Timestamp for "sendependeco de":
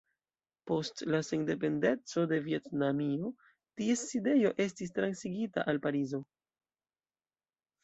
1.27-2.39